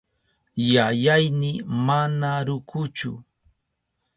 Yayayni 0.73 1.51
mana 1.85 2.29
rukuchu. 2.45 3.11